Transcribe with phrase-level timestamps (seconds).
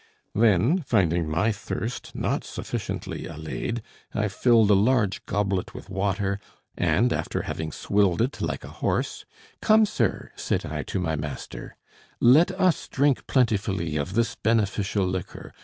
[0.33, 3.83] Then, finding my thirst not sufficiently allayed,
[4.15, 6.39] I filled a large goblet with water,
[6.75, 9.25] and, after having swilled it like a horse
[9.61, 11.75] "Come, sir," said I to my master,
[12.19, 15.53] "let us drink plentifully of this beneficial liquor.